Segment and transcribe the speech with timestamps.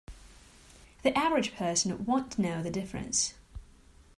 [1.03, 3.35] The average person won't know the difference.